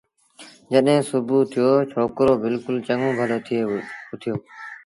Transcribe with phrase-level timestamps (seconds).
[0.71, 3.57] جڏهيݩ سُڀو ٿيو ڇوڪرو بلڪُل چڱوُن ڀلو ٿئي
[4.11, 4.35] اُٿيو